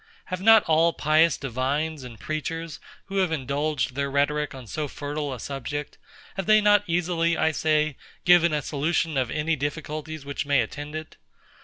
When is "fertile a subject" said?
4.87-5.99